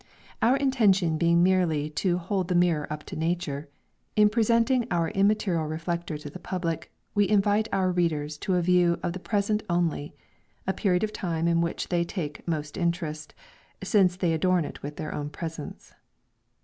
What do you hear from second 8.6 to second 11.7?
view of the present only a period of time in